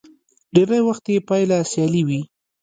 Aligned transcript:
ډېری 0.53 0.79
وخت 0.87 1.03
يې 1.13 1.19
پايله 1.27 1.57
سیالي 1.71 2.01
وي. 2.07 2.21